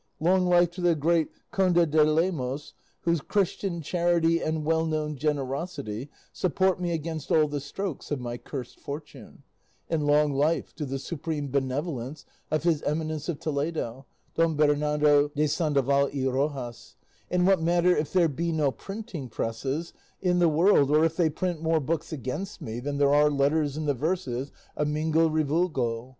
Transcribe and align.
Long 0.19 0.47
life 0.47 0.71
to 0.71 0.81
the 0.81 0.95
great 0.95 1.29
Conde 1.51 1.91
de 1.91 2.03
Lemos, 2.03 2.73
whose 3.01 3.21
Christian 3.21 3.83
charity 3.83 4.41
and 4.41 4.65
well 4.65 4.83
known 4.87 5.15
generosity 5.15 6.09
support 6.33 6.81
me 6.81 6.89
against 6.91 7.31
all 7.31 7.47
the 7.47 7.59
strokes 7.59 8.09
of 8.09 8.19
my 8.19 8.39
curst 8.39 8.79
fortune; 8.79 9.43
and 9.91 10.07
long 10.07 10.33
life 10.33 10.73
to 10.77 10.87
the 10.87 10.97
supreme 10.97 11.49
benevolence 11.51 12.25
of 12.49 12.63
His 12.63 12.81
Eminence 12.81 13.29
of 13.29 13.39
Toledo, 13.39 14.07
Don 14.33 14.55
Bernardo 14.55 15.27
de 15.35 15.45
Sandoval 15.47 16.09
y 16.11 16.25
Rojas; 16.25 16.95
and 17.29 17.45
what 17.45 17.61
matter 17.61 17.95
if 17.95 18.11
there 18.11 18.27
be 18.27 18.51
no 18.51 18.71
printing 18.71 19.29
presses 19.29 19.93
in 20.19 20.39
the 20.39 20.49
world, 20.49 20.89
or 20.89 21.05
if 21.05 21.15
they 21.15 21.29
print 21.29 21.61
more 21.61 21.79
books 21.79 22.11
against 22.11 22.59
me 22.59 22.79
than 22.79 22.97
there 22.97 23.13
are 23.13 23.29
letters 23.29 23.77
in 23.77 23.85
the 23.85 23.93
verses 23.93 24.51
of 24.75 24.87
Mingo 24.87 25.29
Revulgo! 25.29 26.09